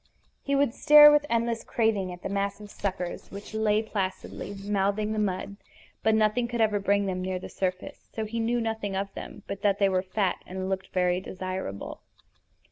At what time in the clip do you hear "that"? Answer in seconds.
9.61-9.77